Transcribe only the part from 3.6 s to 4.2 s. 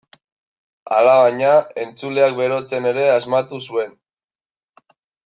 zuen.